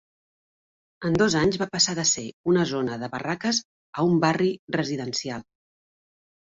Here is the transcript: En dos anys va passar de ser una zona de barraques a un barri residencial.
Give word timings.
En 1.09 1.17
dos 1.21 1.35
anys 1.41 1.59
va 1.63 1.67
passar 1.75 1.95
de 2.01 2.07
ser 2.13 2.25
una 2.55 2.65
zona 2.73 2.99
de 3.05 3.13
barraques 3.15 3.63
a 4.01 4.09
un 4.13 4.21
barri 4.27 4.53
residencial. 4.81 5.51